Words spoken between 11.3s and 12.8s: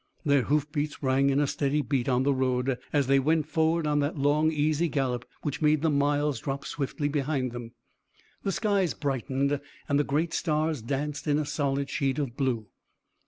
a solid sheet of blue.